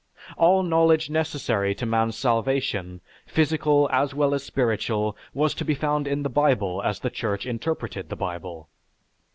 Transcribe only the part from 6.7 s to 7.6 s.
as the Church